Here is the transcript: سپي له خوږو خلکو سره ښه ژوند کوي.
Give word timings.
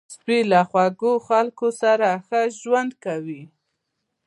سپي 0.15 0.39
له 0.51 0.59
خوږو 0.69 1.13
خلکو 1.27 1.67
سره 1.81 2.09
ښه 2.25 2.41
ژوند 2.61 2.91
کوي. 3.03 3.43